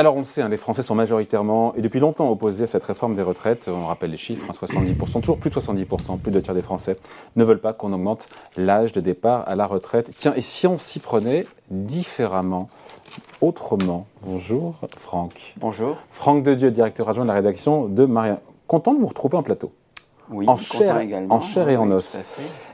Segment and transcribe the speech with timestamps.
[0.00, 2.84] Alors on le sait, hein, les Français sont majoritairement et depuis longtemps opposés à cette
[2.84, 3.68] réforme des retraites.
[3.68, 6.96] On rappelle les chiffres, 70%, hein, toujours plus de 70%, plus de tiers des Français
[7.36, 10.10] ne veulent pas qu'on augmente l'âge de départ à la retraite.
[10.16, 12.70] Tiens, et si on s'y prenait différemment,
[13.42, 14.06] autrement?
[14.22, 15.52] Bonjour Franck.
[15.58, 15.98] Bonjour.
[16.12, 18.40] Franck Dedieu, directeur adjoint de la rédaction de Maria.
[18.68, 19.70] Content de vous retrouver en plateau.
[20.30, 21.34] Oui, en chair, également.
[21.34, 22.18] en chair et en os.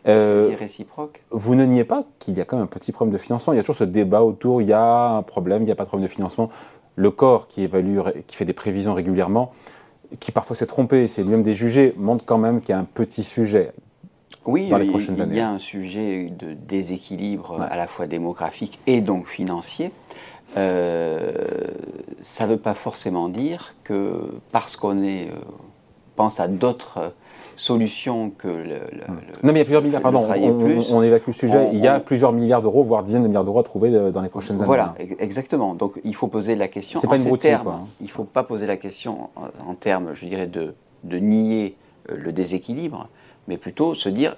[0.06, 1.22] Euh, réciproque.
[1.30, 3.52] Vous ne niez pas qu'il y a quand même un petit problème de financement.
[3.52, 5.74] Il y a toujours ce débat autour, il y a un problème, il n'y a
[5.74, 6.50] pas de problème de financement
[6.96, 9.52] le corps qui évalue, qui fait des prévisions régulièrement,
[10.18, 12.84] qui parfois s'est trompé, c'est lui-même des jugés, montre quand même qu'il y a un
[12.84, 13.72] petit sujet.
[14.46, 18.78] Oui, dans les prochaines il y a un sujet de déséquilibre à la fois démographique
[18.86, 19.90] et donc financier.
[20.56, 21.32] Euh,
[22.22, 24.20] ça ne veut pas forcément dire que
[24.52, 25.34] parce qu'on est, euh,
[26.14, 27.12] pense à d'autres
[27.56, 28.80] solution que le,
[29.42, 30.24] Non, mais il y a plusieurs milliards, pardon,
[30.90, 31.70] on, évacue le sujet.
[31.72, 34.20] il y a plusieurs milliards d'euros, voire dizaines de milliards d'euros à trouver euh, dans
[34.20, 34.66] les prochaines années.
[34.66, 35.74] Voilà, exactement.
[35.74, 37.68] Donc il faut poser la question en pas ces termes.
[37.68, 37.80] Hein.
[38.00, 41.76] Il ne faut pas poser la question en, termes, je dirais, de, de nier
[42.10, 43.08] euh, le déséquilibre,
[43.48, 44.36] mais plutôt se dire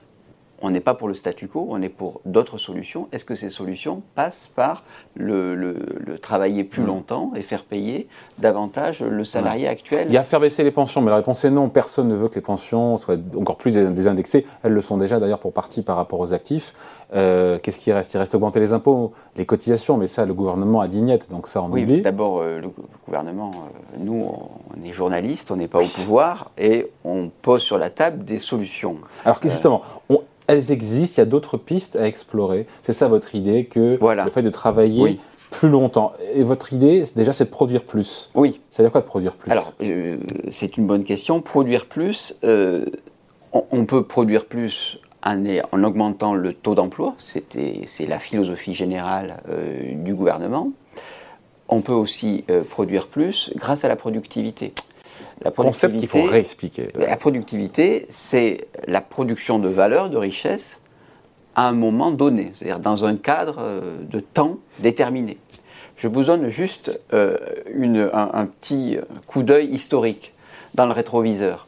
[0.60, 3.08] on n'est pas pour le statu quo, on est pour d'autres solutions.
[3.12, 5.76] Est-ce que ces solutions passent par le,
[6.20, 6.86] travailler plus mm.
[6.86, 10.08] longtemps et faire payer davantage le salarié actuel?
[10.08, 11.68] Il y a faire baisser les pensions, mais la réponse est non.
[11.68, 14.46] Personne ne veut que les pensions soient encore plus désindexées.
[14.62, 16.74] Elles le sont déjà d'ailleurs pour partie par rapport aux actifs.
[17.14, 18.12] Euh, qu'est-ce qui reste?
[18.12, 21.62] Il reste augmenter les impôts, les cotisations, mais ça, le gouvernement a dignette, donc ça,
[21.62, 22.02] on oui, oublie.
[22.02, 22.70] D'abord, euh, le
[23.06, 27.78] gouvernement, euh, nous, on est journalistes, on n'est pas au pouvoir, et on pose sur
[27.78, 28.98] la table des solutions.
[29.24, 32.66] Alors justement, on, elles existent, il y a d'autres pistes à explorer.
[32.82, 36.12] C'est ça votre idée, que le fait de travailler plus longtemps.
[36.34, 38.30] Et votre idée, déjà, c'est de produire plus.
[38.34, 38.60] Oui.
[38.70, 39.50] Ça veut dire quoi de produire plus?
[39.50, 40.16] Alors, euh,
[40.48, 41.40] c'est une bonne question.
[41.42, 42.86] Produire plus, euh,
[43.52, 47.14] on, peut produire plus en, en augmentant le taux d'emploi.
[47.18, 50.72] C'est la philosophie générale euh, du gouvernement.
[51.68, 54.72] On peut aussi produire plus grâce à la productivité.
[55.42, 56.88] La Concept qu'il faut réexpliquer.
[56.94, 60.82] La productivité, c'est la production de valeur, de richesse,
[61.54, 65.38] à un moment donné, c'est-à-dire dans un cadre euh, de temps déterminé.
[65.96, 67.36] Je vous donne juste euh,
[67.74, 70.32] une, un, petit coup d'œil historique
[70.74, 71.66] dans le rétroviseur.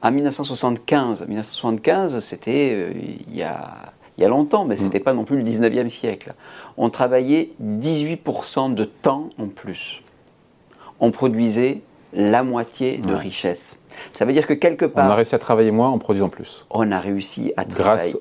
[0.00, 2.92] En 1975, 1975 c'était euh,
[3.28, 5.02] il, y a, il y a longtemps, mais ce n'était mm.
[5.02, 6.34] pas non plus le 19e siècle.
[6.76, 10.02] On travaillait 18% de temps en plus.
[11.00, 11.80] On produisait
[12.12, 13.76] la moitié de richesse.
[14.12, 15.08] Ça veut dire que quelque part...
[15.08, 16.66] On a réussi à travailler moins en produisant plus.
[16.70, 18.14] On a réussi à travailler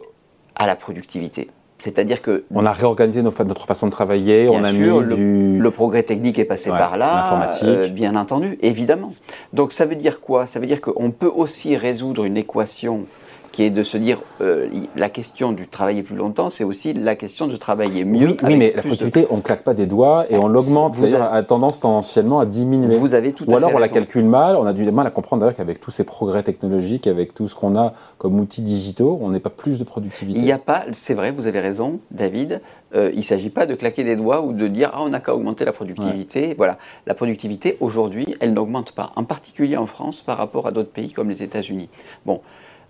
[0.56, 1.50] à la productivité.
[1.78, 2.46] C'est-à-dire que...
[2.54, 6.46] On a réorganisé notre façon de travailler, on a sûr, mis le, progrès technique est
[6.46, 7.60] passé par là.
[7.64, 9.14] Euh, bien entendu, évidemment.
[9.54, 10.46] Donc ça veut dire quoi?
[10.46, 13.06] Ça veut dire qu'on peut aussi résoudre une équation
[13.52, 17.16] qui est de se dire euh, la question du travailler plus longtemps, c'est aussi la
[17.16, 18.38] question de travailler mieux.
[18.44, 21.24] Oui, mais la productivité, on ne claque pas des doigts et on l'augmente, vous avez,
[21.24, 22.96] a tendance tendanciellement à diminuer.
[22.96, 25.42] Vous avez tout Ou alors on la calcule mal, on a du mal à comprendre
[25.42, 29.30] d'ailleurs qu'avec tous ces progrès technologiques, avec tout ce qu'on a comme outils digitaux, on
[29.30, 30.40] n'est pas plus de productivité.
[30.40, 32.62] Il n'y a pas, c'est vrai, vous avez raison, David,
[32.96, 35.20] euh, il ne s'agit pas de claquer des doigts ou de dire ah on n'a
[35.20, 36.56] qu'à augmenter la productivité.
[36.58, 40.92] Voilà, la productivité aujourd'hui, elle n'augmente pas, en particulier en France par rapport à d'autres
[40.92, 41.90] pays comme les États-Unis.
[42.26, 42.42] Bon,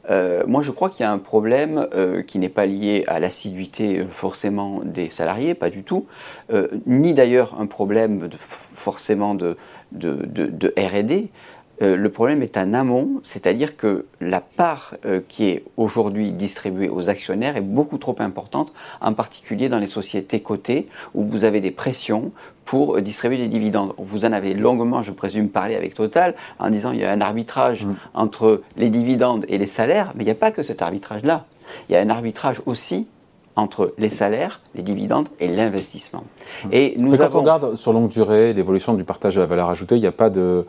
[0.09, 3.19] euh, moi, je crois qu'il y a un problème euh, qui n'est pas lié à
[3.19, 6.05] l'assiduité euh, forcément des salariés, pas du tout,
[6.85, 9.57] ni d'ailleurs un problème forcément de,
[9.91, 11.29] de, de RD.
[11.81, 16.89] Euh, le problème est en amont, c'est-à-dire que la part euh, qui est aujourd'hui distribuée
[16.89, 21.61] aux actionnaires est beaucoup trop importante, en particulier dans les sociétés cotées où vous avez
[21.61, 22.31] des pressions
[22.65, 23.93] pour euh, distribuer des dividendes.
[23.97, 27.21] Vous en avez longuement, je présume, parlé avec Total en disant qu'il y a un
[27.21, 27.95] arbitrage mmh.
[28.13, 31.45] entre les dividendes et les salaires, mais il n'y a pas que cet arbitrage-là.
[31.89, 33.07] Il y a un arbitrage aussi
[33.55, 36.23] entre les salaires, les dividendes et l'investissement.
[36.71, 39.69] Et nous Mais quand on regarde sur longue durée l'évolution du partage de la valeur
[39.69, 40.65] ajoutée, il n'y a pas de,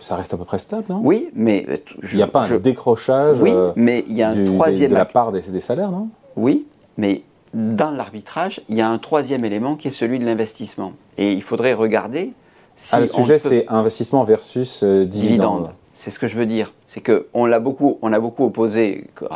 [0.00, 1.00] ça reste à peu près stable, non?
[1.02, 1.66] Oui, mais
[2.10, 3.38] il n'y a pas un décrochage.
[3.40, 6.08] Oui, mais il y a un troisième de, la part des, des salaires, non?
[6.36, 6.66] Oui,
[6.96, 7.22] mais
[7.54, 10.92] dans l'arbitrage, il y a un troisième élément qui est celui de l'investissement.
[11.16, 12.32] Et il faudrait regarder
[12.78, 15.70] si ah, le sujet, c'est investissement versus euh, dividende.
[15.98, 16.72] C'est ce que je veux dire.
[16.86, 19.26] C'est qu'on l'a beaucoup, on a beaucoup opposé euh,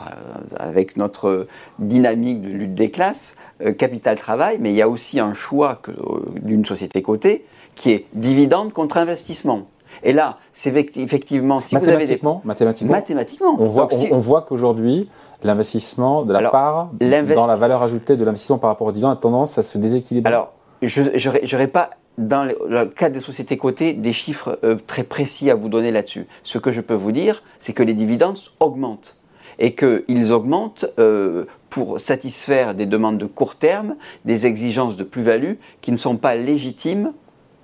[0.57, 1.49] avec notre
[1.81, 6.21] dynamique de lutte des classes, euh, capital-travail, mais il y a aussi un choix euh,
[6.41, 7.45] d'une société cotée
[7.75, 9.63] qui est dividende contre investissement.
[10.05, 12.21] Et là, c'est effectivement si vous avez des...
[12.45, 15.09] mathématiquement, mathématiquement, on voit, on, voit qu'aujourd'hui
[15.43, 19.21] l'investissement de la part dans la valeur ajoutée de l'investissement par rapport au dividende a
[19.21, 20.33] tendance à se déséquilibrer.
[20.33, 25.51] Alors, je n'aurais pas dans le cas des sociétés cotées, des chiffres euh, très précis
[25.51, 26.27] à vous donner là-dessus.
[26.43, 29.17] Ce que je peux vous dire, c'est que les dividendes augmentent
[29.59, 35.55] et qu'ils augmentent euh, pour satisfaire des demandes de court terme, des exigences de plus-value
[35.81, 37.13] qui ne sont pas légitimes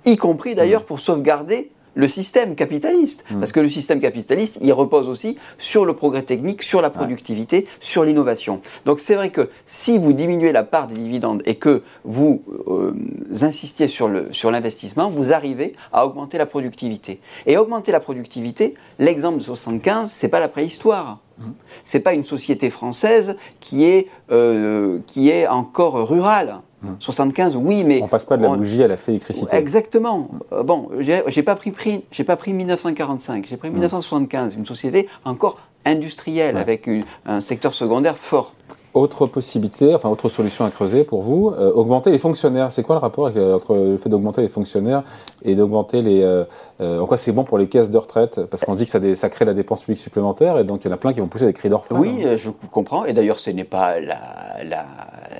[0.05, 3.25] y compris d'ailleurs pour sauvegarder le système capitaliste.
[3.29, 3.39] Mm.
[3.39, 7.67] Parce que le système capitaliste, il repose aussi sur le progrès technique, sur la productivité,
[7.79, 8.61] sur l'innovation.
[8.85, 12.93] Donc c'est vrai que si vous diminuez la part des dividendes et que vous euh,
[13.41, 14.09] insistiez sur
[14.51, 17.19] l'investissement, sur vous arrivez à augmenter la productivité.
[17.45, 21.19] Et augmenter la productivité, l'exemple de 75, c'est pas la préhistoire.
[21.37, 21.53] Ce mm.
[21.83, 26.61] C'est pas une société française qui est, euh, qui est encore rurale.
[26.99, 28.01] 75, oui, mais...
[28.03, 29.55] On passe pas de la bougie à la électricité.
[29.55, 30.29] Exactement.
[30.53, 31.73] Euh, bon, j'ai pas pris,
[32.11, 36.89] j'ai pas pris 1945, j'ai pris 1975, une société encore industrielle, avec
[37.25, 38.53] un secteur secondaire fort.
[38.95, 42.71] Autre possibilité, enfin autre solution à creuser pour vous, euh, augmenter les fonctionnaires.
[42.71, 45.03] C'est quoi le rapport euh, entre le fait d'augmenter les fonctionnaires
[45.43, 46.25] et d'augmenter les...
[46.79, 48.41] en quoi c'est bon pour les caisses de retraite?
[48.45, 50.91] Parce qu'on dit que ça, ça, crée la dépense publique supplémentaire et donc il y
[50.91, 51.95] en a plein qui vont pousser des cris d'orfraie.
[51.95, 53.05] Oui, je comprends.
[53.05, 54.17] Et d'ailleurs, ce n'est pas la,
[54.63, 54.85] la,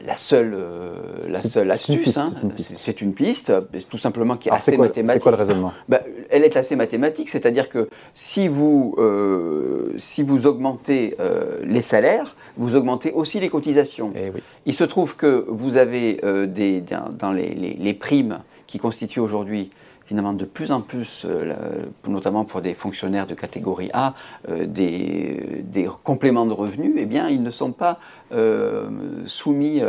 [0.05, 0.93] la seule, euh,
[1.27, 2.17] la seule astuce.
[2.17, 2.33] Hein.
[2.57, 3.51] C'est une, piste,
[3.89, 5.21] tout simplement qui est assez mathématique.
[5.21, 5.73] C'est quoi le raisonnement?
[5.87, 11.81] Bah, Elle est assez mathématique, c'est-à-dire que si vous, euh, si vous augmentez euh, les
[11.81, 14.13] salaires, vous augmentez aussi les cotisations.
[14.15, 14.31] Eh
[14.65, 16.83] Il se trouve que vous avez des,
[17.17, 19.71] dans les, les primes qui constituent aujourd'hui
[20.09, 24.15] finalement de plus en plus, euh, notamment pour des fonctionnaires de catégorie A,
[24.49, 27.99] euh, des, compléments de revenus, eh bien, ils ne sont pas
[28.31, 28.89] euh,
[29.27, 29.81] soumis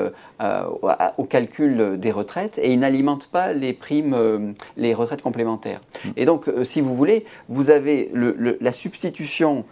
[1.17, 5.81] au calcul des retraites et ils n'alimentent pas les primes, les retraites complémentaires.
[6.05, 6.09] Mm.
[6.19, 8.13] Et donc, si vous voulez, vous avez
[8.61, 9.65] la substitution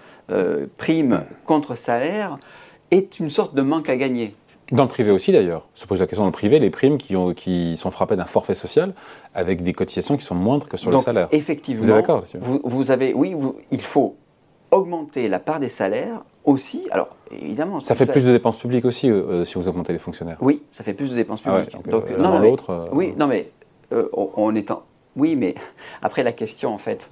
[0.79, 2.39] prime contre salaire
[2.91, 4.35] est une sorte de manque à gagner.
[4.71, 7.17] Dans le privé aussi d'ailleurs, se pose la question dans le privé, les primes qui,
[7.17, 8.93] ont, qui sont frappées d'un forfait social
[9.35, 11.29] avec des cotisations qui sont moindres que sur le salaire.
[11.33, 11.83] Effectivement.
[11.83, 13.35] Vous êtes d'accord vous, vous, avez, oui,
[13.71, 14.17] il faut
[14.71, 16.87] augmenter la part des salaires aussi.
[16.91, 17.81] Alors évidemment.
[17.81, 20.37] Ça fait plus de dépenses publiques aussi euh, euh, si vous augmentez les fonctionnaires.
[20.41, 21.89] Oui, ça fait plus de dépenses ah publiques.
[21.89, 22.91] donc, euh, non, l'autre.
[22.93, 23.51] Oui, non mais
[23.91, 24.83] on, est en,
[25.17, 25.55] oui, mais
[26.03, 27.11] après la question en fait,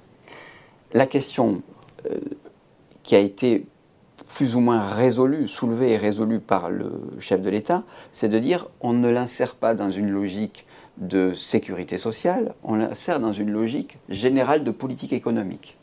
[0.93, 1.61] la question
[3.01, 3.65] qui a été
[4.25, 8.67] plus ou moins résolu, soulevé et résolu par le chef de l'État, c'est de dire
[8.81, 10.65] on ne l'insère pas dans une logique
[10.97, 15.77] de sécurité sociale, on l'insère dans une logique générale de politique économique.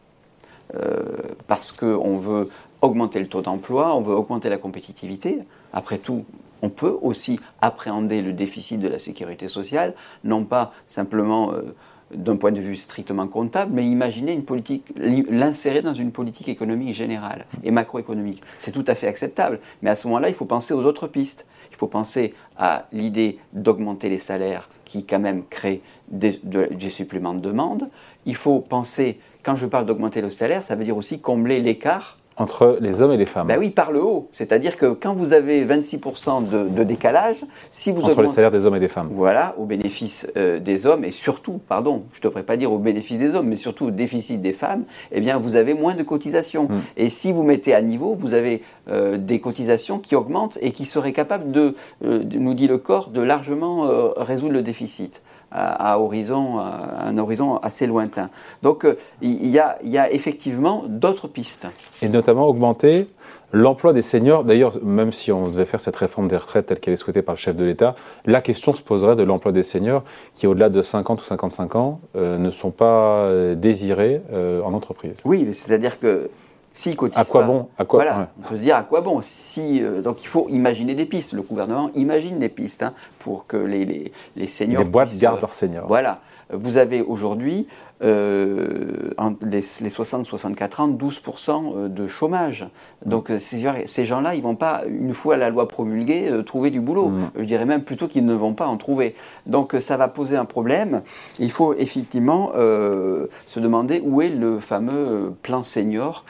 [0.74, 1.02] Euh,
[1.46, 2.48] parce qu'on veut
[2.80, 5.40] augmenter le taux d'emploi, on veut augmenter la compétitivité.
[5.72, 6.24] Après tout,
[6.62, 9.94] on peut aussi appréhender le déficit de la sécurité sociale,
[10.24, 11.74] non pas simplement euh,
[12.12, 16.94] d'un point de vue strictement comptable, mais imaginer une politique, l'insérer dans une politique économique
[16.94, 18.42] générale et macroéconomique.
[18.58, 19.60] C'est tout à fait acceptable.
[19.82, 21.46] Mais à ce moment-là, il faut penser aux autres pistes.
[21.70, 27.34] Il faut penser à l'idée d'augmenter les salaires qui quand même crée des, des suppléments
[27.34, 27.88] de demande.
[28.26, 32.18] Il faut penser, quand je parle d'augmenter le salaire, ça veut dire aussi combler l'écart
[32.36, 33.46] entre les hommes et les femmes.
[33.46, 34.28] Ben oui, par le haut.
[34.32, 38.76] C'est-à-dire que quand vous avez 26% de, décalage, si vous entre le salaire des hommes
[38.76, 39.08] et des femmes.
[39.12, 42.78] Voilà, au bénéfice euh, des hommes et surtout, pardon, je ne devrais pas dire au
[42.78, 46.02] bénéfice des hommes, mais surtout au déficit des femmes, eh bien vous avez moins de
[46.02, 46.64] cotisations.
[46.64, 46.80] Hmm.
[46.96, 50.86] Et si vous mettez à niveau, vous avez euh, des cotisations qui augmentent et qui
[50.86, 55.22] seraient capables de, euh, nous dit le corps, de largement résoudre le déficit
[55.54, 58.28] à, horizon, un horizon assez lointain.
[58.62, 61.66] Donc euh, il y, a, effectivement d'autres pistes.
[62.02, 63.06] Et notamment augmenter
[63.52, 64.44] l'emploi des seniors.
[64.44, 67.36] D'ailleurs, même si on devait faire cette réforme des retraites telle qu'elle est souhaitée par
[67.36, 67.94] le chef de l'État,
[68.26, 70.02] la question se poserait de l'emploi des seniors
[70.32, 75.18] qui, au-delà de 50 ou 55 ans, euh, ne sont pas euh, désirés en entreprise.
[75.24, 76.30] Oui, c'est-à-dire que
[76.74, 79.20] s'ils cotisent à quoi bon à quoi, Voilà, on peut se dire à quoi bon.
[79.22, 81.32] Si, euh, donc il faut imaginer des pistes.
[81.32, 84.82] Le gouvernement imagine des pistes hein, pour que les, les, les seniors.
[84.82, 85.86] Les boîtes gardent leurs seniors.
[85.86, 86.20] Voilà.
[86.52, 87.66] Vous avez aujourd'hui
[88.02, 92.66] euh, les, 60-64 ans, 12% euh, de chômage.
[93.06, 96.80] Donc euh, ces, gens-là, ils ne vont pas, une fois la loi promulguée, trouver du
[96.80, 97.08] boulot.
[97.08, 97.30] Mm.
[97.38, 99.14] Je dirais même plutôt qu'ils ne vont pas en trouver.
[99.46, 101.02] Donc ça va poser un problème.
[101.38, 106.24] Il faut effectivement se demander où est le fameux plan senior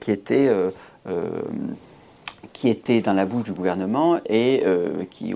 [0.00, 0.50] qui était
[2.60, 5.34] qui était dans la bouche du gouvernement et euh, qui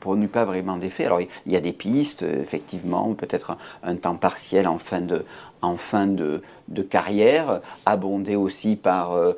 [0.00, 1.06] produit pas vraiment d'effet.
[1.06, 5.24] Alors il y a des pistes, effectivement, peut-être un, temps partiel en fin de,
[5.62, 6.42] en fin de,
[6.90, 9.32] carrière, abondé aussi par, euh,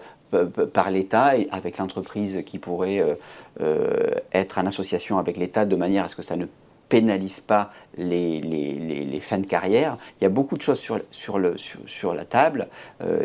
[0.47, 3.15] par l'État et avec l'entreprise qui pourrait euh,
[3.61, 6.47] euh, être en association avec l'État de manière à ce que ça ne
[6.89, 9.99] pénalise pas les, les, les, fins de carrière.
[10.21, 11.55] Il y a beaucoup de choses sur, sur, le,
[11.87, 12.67] sur la table.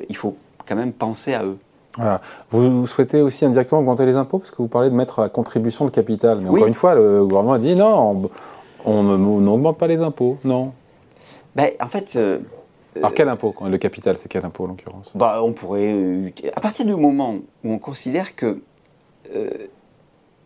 [0.08, 1.58] il faut quand même penser à eux.
[2.52, 5.86] Vous souhaitez aussi indirectement augmenter les impôts parce que vous parlez de mettre à contribution
[5.86, 6.40] le capital.
[6.42, 8.30] Mais encore une fois, le gouvernement a dit non,
[8.86, 10.38] on n'augmente pas les impôts.
[10.44, 10.74] Non.
[11.56, 12.16] Ben, en fait.
[12.16, 12.40] Euh,
[12.98, 15.12] Alors quel impôt Le capital, c'est quel impôt en l'occurrence?
[15.16, 15.92] Bah, On pourrait.
[15.92, 18.62] Euh, à partir du moment où on considère que.
[19.36, 19.50] Euh,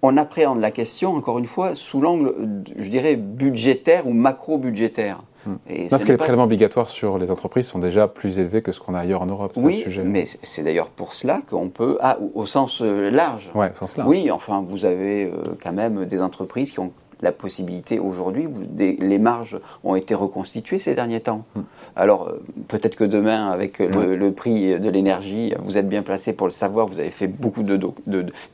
[0.01, 2.33] on appréhende la question, encore une fois, sous l'angle,
[2.77, 5.19] je dirais, budgétaire ou macro-budgétaire.
[5.45, 5.55] Hmm.
[5.89, 8.93] parce que les prélèvements obligatoires sur les entreprises sont déjà plus élevés que ce qu'on
[8.93, 9.53] a ailleurs en Europe.
[9.55, 13.49] Oui, mais c'est d'ailleurs pour cela qu'on peut, ah, au sens euh, large.
[13.55, 14.09] Ouais, au sens large.
[14.09, 16.91] Oui, enfin, vous avez euh, quand même des entreprises qui ont
[17.21, 21.45] la possibilité aujourd'hui, les marges ont été reconstituées ces derniers temps.
[21.55, 21.61] Hmm.
[21.95, 26.47] Alors euh, peut-être que demain, avec le, prix de l'énergie, vous êtes bien placé pour
[26.47, 27.63] le savoir, vous avez fait beaucoup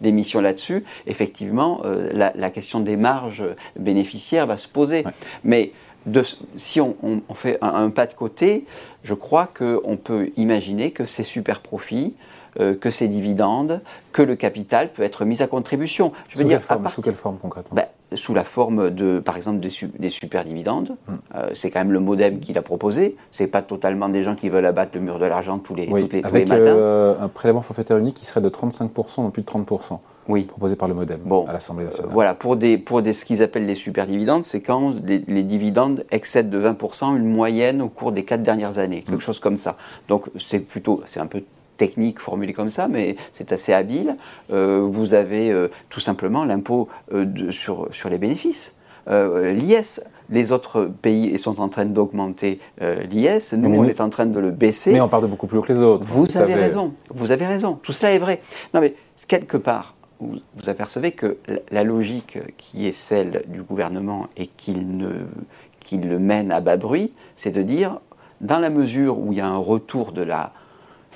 [0.02, 0.84] d'émissions de, là-dessus.
[1.06, 3.44] Effectivement, euh, la, question des marges
[3.78, 5.04] bénéficiaires va se poser.
[5.44, 5.72] Mais
[6.06, 6.24] de,
[6.58, 6.96] si on,
[7.34, 8.66] fait un, pas de côté,
[9.04, 12.16] je crois qu'on peut imaginer que ces super profits,
[12.60, 13.82] euh, que ces dividendes,
[14.12, 16.14] que le capital peut être mis à contribution.
[16.30, 17.76] Je veux sous dire, quelle forme, sous quelle forme concrètement?
[17.76, 20.96] Ben, sous la forme de, par exemple, des, super dividendes.
[21.08, 21.16] Hmm.
[21.36, 23.18] Euh, c'est quand même le modem qu'il a proposé.
[23.32, 25.96] C'est pas totalement des gens qui veulent abattre le mur de l'argent tous les, tous
[25.96, 26.64] les, avec, matins.
[26.64, 30.00] Euh, un prélèvement forfaitaire unique qui serait de 35%, non plus de 30%.
[30.28, 30.44] Oui.
[30.44, 32.12] proposé par le modem à l'Assemblée nationale.
[32.12, 36.06] voilà, pour, des, pour des, ce qu'ils appellent les super dividendes, c'est quand les, dividendes
[36.12, 39.20] excèdent de 20% une moyenne au cours des quatre dernières années, quelque hmm.
[39.20, 39.78] chose comme ça.
[40.08, 41.44] Donc c'est plutôt, c'est un peu
[41.78, 44.16] technique formulée comme ça, mais c'est assez habile.
[44.52, 48.76] Euh, vous avez euh, tout simplement l'impôt euh, sur, sur les bénéfices.
[49.08, 50.02] L'IS,
[50.32, 54.50] les autres pays sont en train d'augmenter l'IS, nous, on est en train de le
[54.50, 54.94] baisser.
[54.94, 56.04] Mais on part de beaucoup plus haut que les autres.
[56.08, 58.42] Vous, avez raison, vous avez raison, tout cela est vrai.
[58.74, 58.96] Non mais
[59.28, 59.94] quelque part,
[60.26, 61.38] vous, apercevez que
[61.72, 67.52] la logique qui est celle du gouvernement et qu'il le mène à bas bruit, c'est
[67.52, 68.00] de dire,
[68.42, 70.54] dans la mesure où il y a un retour de la,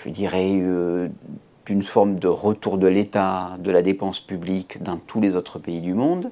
[0.03, 1.09] je dirais, euh,
[1.65, 5.81] d'une forme de retour de l'État, de la dépense publique dans tous les autres pays
[5.81, 6.31] du monde.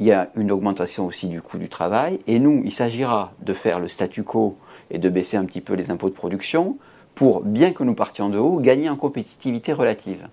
[0.00, 2.18] Il y a une augmentation aussi du coût du travail.
[2.26, 4.56] Et nous, il s'agira de faire le statu quo
[4.90, 6.76] et de baisser un petit peu les impôts de production
[7.14, 10.28] pour, bien que nous partions de haut, gagner en compétitivité relative.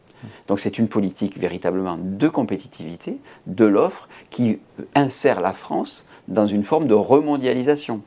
[0.48, 4.60] Donc c'est une politique véritablement de compétitivité, de l'offre, qui
[4.96, 8.02] insère la France dans une forme de remondialisation.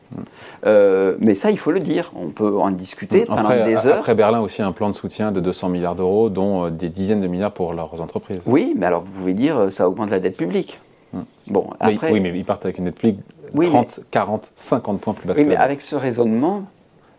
[0.67, 3.99] Euh, mais ça, il faut le dire, on peut en discuter pendant des heures.
[3.99, 7.21] Après Berlin aussi un plan de soutien de 200 milliards d'euros, dont euh, des dizaines
[7.21, 8.43] de milliards pour leurs entreprises.
[8.47, 10.79] Oui, mais alors vous pouvez dire euh, ça augmente la dette publique.
[11.13, 11.23] Hmm.
[11.49, 13.21] Bon, après, oui, mais ils partent avec une dette publique
[13.55, 15.39] 30, 40, 50 points plus basse.
[15.39, 16.65] Oui, mais avec ce raisonnement...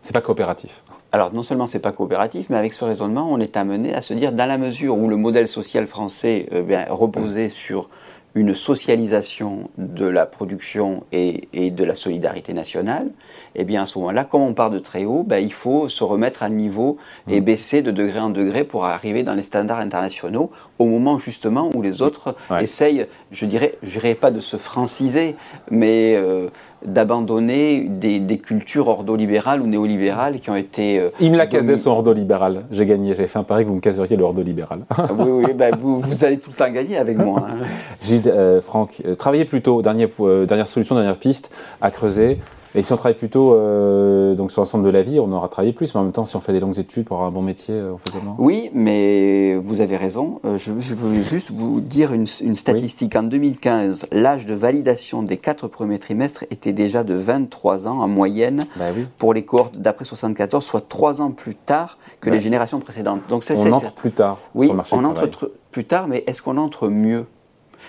[0.02, 0.82] C'est pas coopératif.
[1.12, 4.12] Alors non seulement c'est pas coopératif, mais avec ce raisonnement, on est amené à se
[4.14, 6.48] dire, dans la mesure où le modèle social français
[6.90, 7.88] reposait sur
[8.36, 13.10] une socialisation de la production et, de la solidarité nationale,
[13.54, 16.04] eh bien à ce moment-là, comme on part de très haut, ben, il faut se
[16.04, 16.98] remettre à niveau
[17.28, 17.44] et mmh.
[17.44, 21.80] baisser de degré en degré pour arriver dans les standards internationaux au moment justement où
[21.80, 25.34] les autres essayent, je dirais, je dirais pas de se franciser,
[25.70, 26.50] mais euh,
[26.84, 31.00] d'abandonner des, cultures ordolibérales ou néolibérales qui ont été.
[31.00, 32.64] Euh, Il me l'a casé son ordolibéral.
[32.70, 33.14] J'ai gagné.
[33.14, 34.80] J'ai fait un pari que vous me caseriez le ordolibéral.
[34.90, 37.46] Ah oui, oui, ben, vous, allez tout le temps gagner avec moi.
[37.48, 37.56] Hein.
[38.26, 40.08] Euh, Franck, euh, travaillez plutôt, dernière,
[40.46, 42.38] dernière solution, dernière piste à creuser.
[42.74, 45.72] Et si on travaille plutôt euh, donc sur l'ensemble de la vie, on aura travaillé
[45.72, 45.94] plus.
[45.94, 47.74] Mais en même temps, si on fait des longues études pour avoir un bon métier,
[47.74, 48.36] euh, on fait comment?
[48.38, 50.40] Oui, mais vous avez raison.
[50.44, 53.16] Euh, je, je veux juste vous dire une, statistique.
[53.16, 58.08] En 2015, l'âge de validation des quatre premiers trimestres était déjà de 23 ans en
[58.08, 58.86] moyenne bah
[59.18, 63.20] pour les cohortes d'après 74, soit trois ans plus tard que les générations précédentes.
[63.28, 64.38] Donc on entre plus tard.
[64.54, 65.30] Oui, sur le marché on entre
[65.70, 67.26] plus tard, mais est-ce qu'on entre mieux?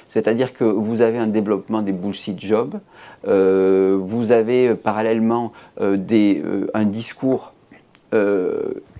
[0.08, 2.80] C'est-à-dire que vous avez un développement des bullshit jobs,
[3.28, 6.42] euh, vous avez euh, parallèlement euh, des,
[6.74, 7.54] un discours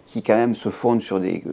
[0.06, 1.44] qui quand même se fonde sur des,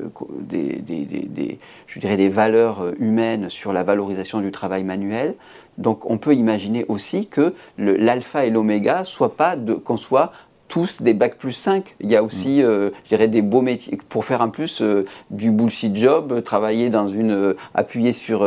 [1.87, 5.37] je dirais des valeurs humaines, sur la valorisation du travail manuel.
[5.79, 10.33] Donc on peut imaginer aussi que l'alpha et l'oméga soit pas qu'on soit
[10.69, 11.95] tous des bacs plus 5.
[12.01, 12.65] Il y a aussi, mm.
[12.65, 13.99] euh, je dirais, des beaux métiers.
[14.09, 17.31] Pour faire un plus euh, du bullshit job, travailler dans une.
[17.31, 18.41] Euh, appuyer sur.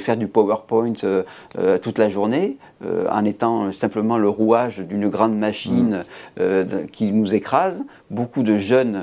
[0.00, 0.92] faire du PowerPoint
[1.82, 2.56] toute la journée,
[3.10, 6.04] en étant simplement le rouage d'une grande machine
[6.38, 6.86] mm.
[6.92, 7.84] qui nous écrase.
[8.10, 9.02] Beaucoup de jeunes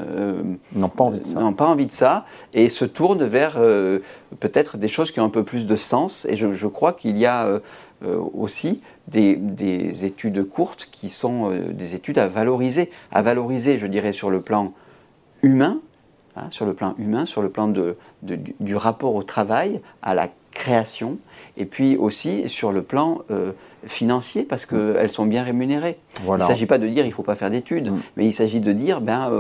[0.74, 1.40] n'ont pas envie de ça.
[1.40, 3.58] N'ont pas envie de ça et se tournent vers
[4.40, 6.26] peut-être des choses qui ont un peu plus de sens.
[6.30, 7.62] Et je, je crois qu'il y a
[8.04, 14.14] aussi des, études courtes qui sont euh, des études à valoriser, à valoriser, je dirais,
[14.14, 14.74] sur le plan
[15.44, 15.80] humain,
[16.36, 20.28] hein, sur le plan humain, sur le plan de, du rapport au travail, à la
[20.52, 21.18] création,
[21.58, 23.54] et puis aussi sur le plan euh,
[23.88, 25.98] financier, parce qu'elles sont bien rémunérées.
[26.26, 28.00] Il ne s'agit pas de dire il ne faut pas faire d'études, mm.
[28.18, 29.32] mais il s'agit de dire ben,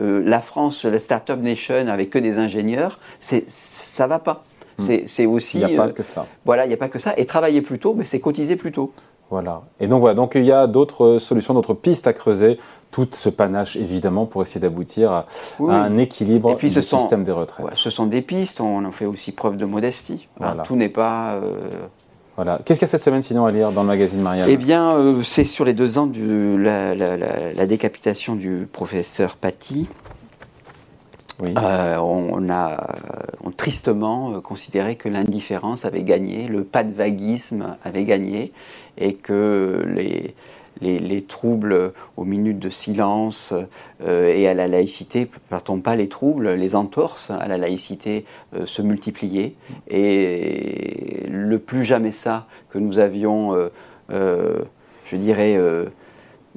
[0.00, 4.44] euh, la France, la Startup Nation avec que des ingénieurs, ça ne va pas.
[4.78, 5.06] Mm.
[5.06, 5.60] C'est aussi.
[5.60, 6.26] Il n'y a pas que ça.
[6.44, 7.14] Voilà, il n'y a pas que ça.
[7.16, 8.92] Et travailler plus tôt, mais c'est cotiser plus tôt.
[9.30, 9.62] Voilà.
[9.78, 12.58] Et donc voilà, donc il y a d'autres solutions, d'autres pistes à creuser.
[12.90, 15.26] Tout ce panache, évidemment, pour essayer d'aboutir à,
[15.60, 17.66] un équilibre du système des retraites.
[17.74, 20.26] ce sont des pistes, on en fait aussi preuve de modestie.
[20.64, 21.34] Tout n'est pas.
[21.34, 21.58] Euh,
[22.36, 22.60] Voilà.
[22.64, 24.94] Qu'est-ce qu'il y a cette semaine sinon à lire dans le magazine Marianne Eh bien,
[24.96, 29.86] euh, c'est sur les deux ans de la, la, décapitation du professeur Paty.
[31.42, 32.94] Euh, on, a
[33.44, 38.52] on, tristement considéré que l'indifférence avait gagné, le pas de vaguisme avait gagné,
[38.96, 40.34] et que les,
[40.80, 43.54] les, troubles aux minutes de silence
[44.02, 48.66] euh, et à la laïcité, partons pas les troubles, les entorses à la laïcité euh,
[48.66, 49.54] se multipliaient.
[49.88, 53.54] Et le plus jamais ça que nous avions,
[54.10, 54.58] euh,
[55.04, 55.58] je dirais,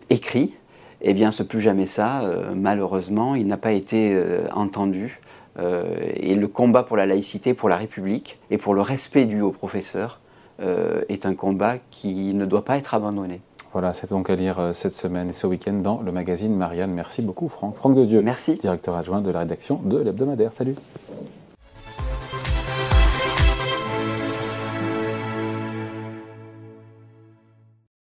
[0.09, 0.53] écrit,
[1.01, 2.21] eh bien ce plus jamais ça,
[2.55, 4.19] malheureusement, il n'a pas été
[4.53, 5.19] entendu.
[5.59, 9.51] et le combat pour la laïcité, pour la République et pour le respect dû aux
[9.51, 10.19] professeurs
[10.59, 13.41] est un combat qui ne doit pas être abandonné.
[13.73, 16.91] Voilà, c'est donc à lire euh, cette semaine et ce week-end dans le magazine Marianne.
[16.91, 17.75] Merci beaucoup, Franck.
[17.75, 18.21] Franck de Dieu.
[18.21, 18.57] Merci.
[18.57, 20.51] Directeur adjoint de la rédaction de l'hebdomadaire.
[20.51, 20.75] Salut.